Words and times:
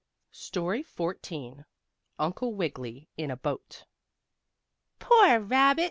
STORY 0.31 0.83
XIV 0.83 1.65
UNCLE 2.17 2.53
WIGGILY 2.55 3.09
IN 3.17 3.29
A 3.29 3.37
BOAT 3.37 3.85
"Poor 4.97 5.39
rabbit!" 5.39 5.79